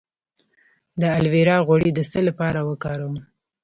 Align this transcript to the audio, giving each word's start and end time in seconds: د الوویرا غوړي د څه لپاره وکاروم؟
د 1.01 1.03
الوویرا 1.17 1.57
غوړي 1.67 1.89
د 1.93 1.99
څه 2.11 2.19
لپاره 2.27 2.59
وکاروم؟ 2.69 3.15